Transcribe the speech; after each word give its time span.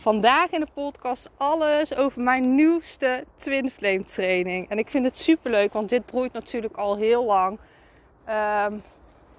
Vandaag 0.00 0.50
in 0.50 0.60
de 0.60 0.66
podcast 0.74 1.30
alles 1.36 1.96
over 1.96 2.22
mijn 2.22 2.54
nieuwste 2.54 3.24
Twin 3.34 3.70
Flame 3.70 4.04
training. 4.04 4.68
En 4.68 4.78
ik 4.78 4.90
vind 4.90 5.04
het 5.04 5.18
super 5.18 5.50
leuk, 5.50 5.72
want 5.72 5.88
dit 5.88 6.06
broeit 6.06 6.32
natuurlijk 6.32 6.76
al 6.76 6.96
heel 6.96 7.24
lang. 7.24 7.58
Ehm, 8.24 8.74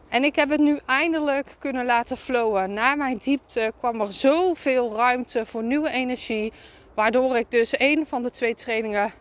en 0.10 0.24
ik 0.24 0.36
heb 0.36 0.50
het 0.50 0.60
nu 0.60 0.80
eindelijk 0.86 1.56
kunnen 1.60 1.86
laten 1.86 2.18
flowen. 2.18 2.74
Na 2.74 2.96
mijn 2.96 3.18
diepte 3.18 3.74
kwam 3.80 4.02
er 4.02 4.14
zoveel 4.14 4.96
ruimte 4.96 5.46
voor 5.46 5.64
nieuwe 5.64 5.90
energie. 5.90 6.54
Waardoor 6.94 7.38
ik 7.38 7.52
dus 7.52 7.74
een 7.78 8.08
van 8.08 8.24
de 8.24 8.32
twee 8.32 8.56
trainingen 8.56 9.14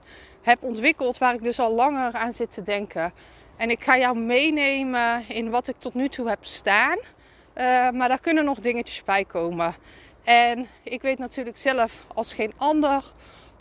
heb 0.43 0.63
ontwikkeld 0.63 1.19
waar 1.19 1.35
ik 1.35 1.43
dus 1.43 1.59
al 1.59 1.75
langer 1.75 2.13
aan 2.13 2.33
zit 2.33 2.55
te 2.55 2.63
denken. 2.63 3.13
En 3.57 3.71
ik 3.71 3.83
ga 3.83 3.99
jou 3.99 4.19
meenemen 4.19 5.29
in 5.29 5.51
wat 5.51 5.68
ik 5.68 5.77
tot 5.79 5.95
nu 5.95 6.09
toe 6.09 6.29
heb 6.29 6.45
staan. 6.45 6.99
Uh, 6.99 7.91
maar 7.91 8.09
daar 8.09 8.21
kunnen 8.21 8.45
nog 8.45 8.59
dingetjes 8.59 9.05
bij 9.05 9.24
komen. 9.24 9.74
En 10.24 10.68
ik 10.82 11.02
weet 11.02 11.18
natuurlijk 11.18 11.59
zelf 11.59 11.93
als 12.15 12.32
geen 12.32 12.52
ander 12.57 13.04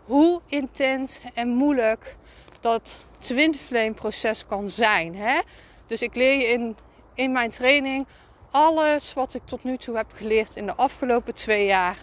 hoe 0.06 0.42
intens 0.46 1.20
en 1.34 1.48
moeilijk 1.48 2.16
dat 2.60 3.06
twin 3.20 3.56
flame 3.56 3.94
proces 3.94 4.46
kan 4.46 4.70
zijn. 4.70 5.16
Hè? 5.16 5.40
Dus 5.88 6.02
ik 6.02 6.16
leer 6.16 6.38
je 6.38 6.48
in, 6.48 6.78
in 7.14 7.32
mijn 7.32 7.50
training 7.50 8.08
alles 8.52 9.14
wat 9.14 9.34
ik 9.34 9.42
tot 9.46 9.64
nu 9.64 9.78
toe 9.78 9.96
heb 9.96 10.12
geleerd 10.14 10.56
in 10.56 10.66
de 10.66 10.76
afgelopen 10.76 11.34
twee 11.34 11.66
jaar 11.66 11.98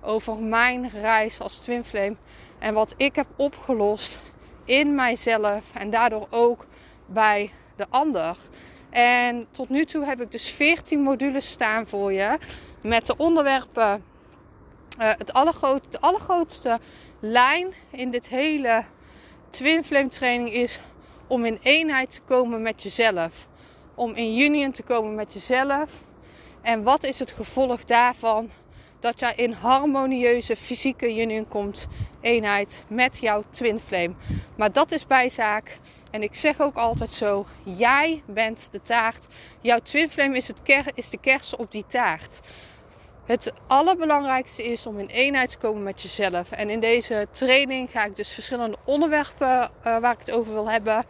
over 0.00 0.36
mijn 0.36 0.90
reis 0.90 1.40
als 1.40 1.58
twin 1.58 1.84
flame 1.84 2.16
en 2.58 2.74
wat 2.74 2.94
ik 2.96 3.14
heb 3.14 3.26
opgelost 3.36 4.20
in 4.64 4.94
mijzelf 4.94 5.64
en 5.74 5.90
daardoor 5.90 6.26
ook 6.30 6.66
bij 7.06 7.50
de 7.76 7.86
ander. 7.90 8.36
En 8.90 9.46
tot 9.50 9.68
nu 9.68 9.84
toe 9.84 10.04
heb 10.04 10.20
ik 10.20 10.30
dus 10.30 10.50
14 10.50 11.00
modules 11.00 11.50
staan 11.50 11.86
voor 11.86 12.12
je 12.12 12.38
met 12.82 13.06
de 13.06 13.16
onderwerpen. 13.16 14.04
Uh, 15.00 15.10
het 15.18 15.32
allergroot, 15.32 15.82
de 15.90 16.00
allergrootste 16.00 16.78
lijn 17.20 17.74
in 17.90 18.10
dit 18.10 18.28
hele 18.28 18.84
Twin 19.50 19.84
Flame 19.84 20.08
training 20.08 20.52
is 20.52 20.80
om 21.26 21.44
in 21.44 21.58
eenheid 21.62 22.10
te 22.10 22.20
komen 22.20 22.62
met 22.62 22.82
jezelf. 22.82 23.46
Om 23.94 24.14
in 24.14 24.38
union 24.38 24.72
te 24.72 24.82
komen 24.82 25.14
met 25.14 25.32
jezelf. 25.32 26.04
En 26.62 26.82
wat 26.82 27.04
is 27.04 27.18
het 27.18 27.30
gevolg 27.30 27.84
daarvan? 27.84 28.50
Dat 29.00 29.20
jij 29.20 29.32
in 29.36 29.52
harmonieuze 29.52 30.56
fysieke 30.56 31.20
union 31.20 31.48
komt, 31.48 31.86
eenheid 32.20 32.84
met 32.88 33.18
jouw 33.18 33.42
Twin 33.50 33.78
Flame. 33.78 34.14
Maar 34.56 34.72
dat 34.72 34.92
is 34.92 35.06
bijzaak. 35.06 35.78
En 36.10 36.22
ik 36.22 36.34
zeg 36.34 36.60
ook 36.60 36.76
altijd 36.76 37.12
zo: 37.12 37.46
jij 37.62 38.22
bent 38.26 38.68
de 38.70 38.82
taart. 38.82 39.26
Jouw 39.60 39.78
Twin 39.78 40.10
Flame 40.10 40.36
is, 40.36 40.48
het 40.48 40.62
ker 40.62 40.84
is 40.94 41.10
de 41.10 41.18
kersen 41.18 41.58
op 41.58 41.72
die 41.72 41.84
taart. 41.86 42.40
Het 43.24 43.52
allerbelangrijkste 43.66 44.64
is 44.64 44.86
om 44.86 44.98
in 44.98 45.06
eenheid 45.06 45.50
te 45.50 45.58
komen 45.58 45.82
met 45.82 46.02
jezelf. 46.02 46.50
En 46.50 46.70
in 46.70 46.80
deze 46.80 47.28
training 47.30 47.90
ga 47.90 48.04
ik 48.04 48.16
dus 48.16 48.32
verschillende 48.32 48.76
onderwerpen 48.84 49.48
uh, 49.48 49.98
waar 49.98 50.12
ik 50.12 50.18
het 50.18 50.30
over 50.30 50.52
wil 50.52 50.70
hebben, 50.70 51.04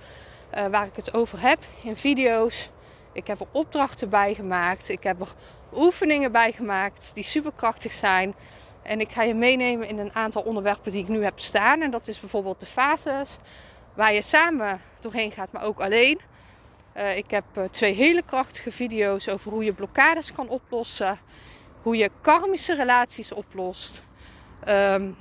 uh, 0.54 0.66
waar 0.66 0.86
ik 0.86 0.96
het 0.96 1.14
over 1.14 1.40
heb 1.40 1.58
in 1.82 1.96
video's. 1.96 2.70
Ik 3.12 3.26
heb 3.26 3.40
er 3.40 3.46
opdrachten 3.52 4.08
bij 4.08 4.34
gemaakt. 4.34 4.88
Ik 4.88 5.02
heb 5.02 5.20
er 5.20 5.34
oefeningen 5.74 6.32
bij 6.32 6.52
gemaakt 6.52 7.10
die 7.14 7.24
superkrachtig 7.24 7.92
zijn. 7.92 8.34
En 8.82 9.00
ik 9.00 9.10
ga 9.10 9.22
je 9.22 9.34
meenemen 9.34 9.88
in 9.88 9.98
een 9.98 10.14
aantal 10.14 10.42
onderwerpen 10.42 10.92
die 10.92 11.02
ik 11.02 11.08
nu 11.08 11.24
heb 11.24 11.38
staan. 11.38 11.82
En 11.82 11.90
dat 11.90 12.08
is 12.08 12.20
bijvoorbeeld 12.20 12.60
de 12.60 12.66
fases, 12.66 13.38
waar 13.98 14.12
je 14.12 14.22
samen 14.22 14.80
doorheen 15.00 15.30
gaat, 15.30 15.52
maar 15.52 15.62
ook 15.62 15.80
alleen. 15.80 16.20
Uh, 16.96 17.16
ik 17.16 17.30
heb 17.30 17.44
twee 17.70 17.94
hele 17.94 18.22
krachtige 18.22 18.72
video's 18.72 19.28
over 19.28 19.50
hoe 19.50 19.64
je 19.64 19.72
blokkades 19.72 20.32
kan 20.32 20.48
oplossen 20.48 21.18
hoe 21.82 21.96
je 21.96 22.10
karmische 22.20 22.74
relaties 22.74 23.32
oplost. 23.32 24.02
Um, 24.68 25.16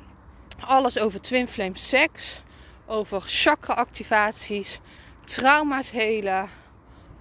alles 0.60 1.00
over 1.00 1.22
twin 1.22 1.48
flame 1.48 1.78
seks, 1.78 2.42
over 2.86 3.22
chakra 3.22 3.74
activaties, 3.74 4.80
trauma's 5.24 5.92
helen. 5.92 6.50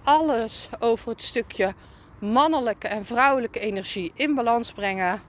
Alles 0.03 0.69
over 0.79 1.09
het 1.09 1.23
stukje 1.23 1.73
mannelijke 2.19 2.87
en 2.87 3.05
vrouwelijke 3.05 3.59
energie 3.59 4.11
in 4.15 4.35
balans 4.35 4.71
brengen. 4.71 5.21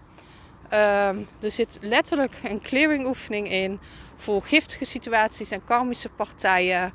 Um, 0.72 1.28
er 1.40 1.50
zit 1.50 1.78
letterlijk 1.80 2.40
een 2.42 2.60
clearing 2.60 3.06
oefening 3.06 3.50
in 3.50 3.80
voor 4.16 4.42
giftige 4.42 4.84
situaties 4.84 5.50
en 5.50 5.64
karmische 5.64 6.08
partijen. 6.08 6.92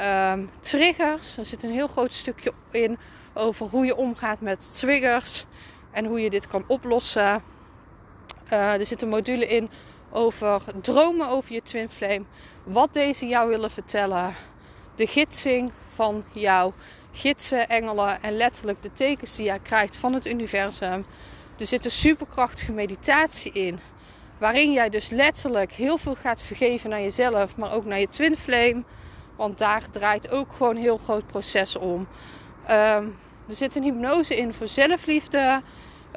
Um, 0.00 0.50
triggers, 0.60 1.36
er 1.36 1.46
zit 1.46 1.62
een 1.62 1.70
heel 1.70 1.86
groot 1.86 2.12
stukje 2.12 2.52
in 2.70 2.98
over 3.34 3.66
hoe 3.66 3.84
je 3.84 3.96
omgaat 3.96 4.40
met 4.40 4.78
triggers 4.78 5.44
en 5.90 6.04
hoe 6.04 6.20
je 6.20 6.30
dit 6.30 6.46
kan 6.46 6.64
oplossen. 6.66 7.42
Uh, 8.52 8.72
er 8.74 8.86
zit 8.86 9.02
een 9.02 9.08
module 9.08 9.46
in 9.46 9.70
over 10.10 10.62
dromen 10.82 11.28
over 11.28 11.52
je 11.52 11.62
twin 11.62 11.88
flame. 11.88 12.24
Wat 12.62 12.92
deze 12.92 13.26
jou 13.26 13.48
willen 13.48 13.70
vertellen. 13.70 14.34
De 14.94 15.06
gidsing 15.06 15.72
van 15.94 16.24
jouw 16.32 16.72
gidsen, 17.12 17.68
engelen 17.68 18.22
en 18.22 18.36
letterlijk 18.36 18.82
de 18.82 18.92
tekens 18.92 19.36
die 19.36 19.44
jij 19.44 19.58
krijgt 19.58 19.96
van 19.96 20.12
het 20.12 20.26
universum. 20.26 21.04
Er 21.58 21.66
zit 21.66 21.84
een 21.84 21.90
superkrachtige 21.90 22.72
meditatie 22.72 23.52
in. 23.52 23.78
Waarin 24.38 24.72
jij 24.72 24.88
dus 24.88 25.08
letterlijk 25.08 25.72
heel 25.72 25.98
veel 25.98 26.14
gaat 26.14 26.42
vergeven 26.42 26.90
naar 26.90 27.00
jezelf, 27.00 27.56
maar 27.56 27.72
ook 27.72 27.84
naar 27.84 28.00
je 28.00 28.08
twin 28.08 28.36
flame. 28.36 28.82
Want 29.36 29.58
daar 29.58 29.90
draait 29.90 30.30
ook 30.30 30.48
gewoon 30.56 30.76
een 30.76 30.82
heel 30.82 31.00
groot 31.04 31.26
proces 31.26 31.76
om. 31.76 32.08
Um, 32.70 33.16
er 33.48 33.54
zit 33.54 33.76
een 33.76 33.82
hypnose 33.82 34.36
in 34.36 34.54
voor 34.54 34.68
zelfliefde. 34.68 35.62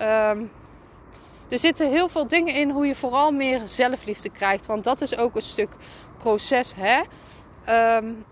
Um, 0.01 0.51
er 1.49 1.59
zitten 1.59 1.89
heel 1.89 2.09
veel 2.09 2.27
dingen 2.27 2.53
in 2.53 2.69
hoe 2.69 2.87
je 2.87 2.95
vooral 2.95 3.31
meer 3.31 3.61
zelfliefde 3.65 4.29
krijgt. 4.29 4.65
Want 4.65 4.83
dat 4.83 5.01
is 5.01 5.17
ook 5.17 5.35
een 5.35 5.41
stuk 5.41 5.69
proces. 6.17 6.73
Hè? 6.75 7.01
Um, 7.97 8.25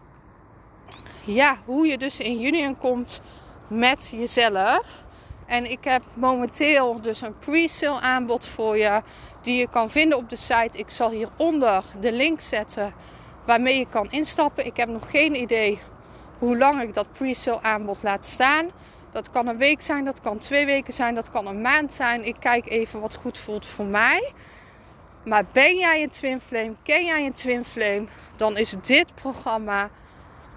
ja, 1.25 1.57
hoe 1.65 1.87
je 1.87 1.97
dus 1.97 2.19
in 2.19 2.43
union 2.43 2.77
komt 2.77 3.21
met 3.67 4.13
jezelf. 4.15 5.03
En 5.45 5.71
ik 5.71 5.83
heb 5.83 6.03
momenteel 6.13 7.01
dus 7.01 7.21
een 7.21 7.39
pre-sale 7.39 7.99
aanbod 7.99 8.47
voor 8.47 8.77
je. 8.77 9.01
Die 9.41 9.57
je 9.59 9.69
kan 9.69 9.89
vinden 9.89 10.17
op 10.17 10.29
de 10.29 10.35
site. 10.35 10.77
Ik 10.77 10.89
zal 10.89 11.09
hieronder 11.09 11.83
de 11.99 12.11
link 12.11 12.39
zetten 12.39 12.93
waarmee 13.45 13.77
je 13.77 13.87
kan 13.89 14.11
instappen. 14.11 14.65
Ik 14.65 14.77
heb 14.77 14.89
nog 14.89 15.09
geen 15.09 15.35
idee 15.35 15.79
hoe 16.39 16.57
lang 16.57 16.81
ik 16.81 16.93
dat 16.93 17.11
pre-sale 17.11 17.61
aanbod 17.61 18.03
laat 18.03 18.25
staan. 18.25 18.69
Dat 19.11 19.31
kan 19.31 19.47
een 19.47 19.57
week 19.57 19.81
zijn, 19.81 20.05
dat 20.05 20.21
kan 20.21 20.37
twee 20.37 20.65
weken 20.65 20.93
zijn, 20.93 21.15
dat 21.15 21.31
kan 21.31 21.47
een 21.47 21.61
maand 21.61 21.93
zijn. 21.93 22.25
Ik 22.25 22.35
kijk 22.39 22.69
even 22.69 22.99
wat 22.99 23.15
goed 23.15 23.37
voelt 23.37 23.65
voor 23.65 23.85
mij. 23.85 24.33
Maar 25.25 25.45
ben 25.51 25.77
jij 25.77 26.03
een 26.03 26.09
twin 26.09 26.41
flame, 26.41 26.73
ken 26.83 27.05
jij 27.05 27.25
een 27.25 27.33
twin 27.33 27.65
flame, 27.65 28.05
dan 28.37 28.57
is 28.57 28.75
dit 28.81 29.15
programma 29.15 29.89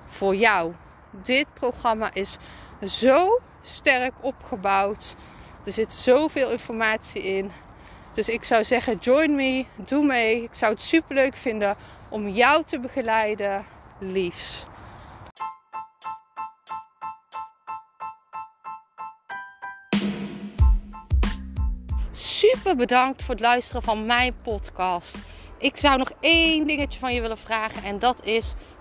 voor 0.06 0.34
jou. 0.34 0.72
Dit 1.10 1.46
programma 1.54 2.10
is 2.14 2.38
zo 2.84 3.40
sterk 3.62 4.12
opgebouwd. 4.20 5.14
Er 5.64 5.72
zit 5.72 5.93
zoveel 5.93 6.50
informatie 6.50 7.22
in. 7.22 7.50
Dus 8.14 8.28
ik 8.28 8.44
zou 8.44 8.64
zeggen, 8.64 8.96
join 9.00 9.34
me, 9.34 9.64
doe 9.76 10.05
mee. 10.05 10.43
Ik 10.43 10.55
zou 10.55 10.72
het 10.72 10.82
super 10.82 11.14
leuk 11.14 11.37
vinden 11.37 11.76
om 12.08 12.28
jou 12.28 12.64
te 12.64 12.81
begeleiden. 12.81 13.64
Liefs. 13.99 14.66
super 22.38 22.76
bedankt 22.76 23.22
voor 23.22 23.34
het 23.34 23.44
luisteren 23.44 23.82
van 23.82 24.06
mijn 24.06 24.34
podcast. 24.43 25.19
Ik 25.58 25.76
zou 25.76 25.99
nog 25.99 26.11
één 26.20 26.66
dingetje 26.66 26.99
van 26.99 27.14
je 27.14 27.20
willen 27.20 27.38
vragen. 27.38 27.82
En 27.82 27.99
dat 27.99 28.25
is: 28.25 28.54